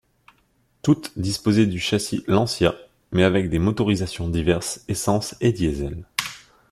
[0.81, 2.73] Toutes disposaient du châssis Lancia,
[3.11, 6.05] mais avec des motorisations diverses, essence et diesel.